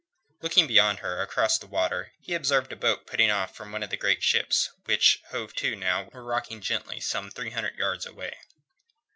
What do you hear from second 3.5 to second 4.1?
from one of the